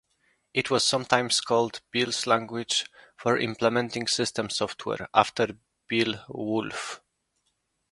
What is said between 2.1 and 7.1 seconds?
Language for Implementing System Software", after Bill Wulf.